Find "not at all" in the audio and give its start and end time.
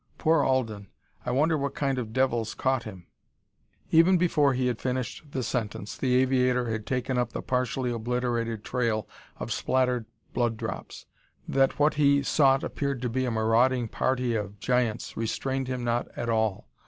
15.83-16.67